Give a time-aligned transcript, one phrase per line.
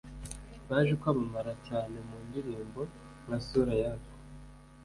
[0.69, 2.81] Baje kwamamara cyane mu ndirimbo
[3.23, 4.11] nka Sura yako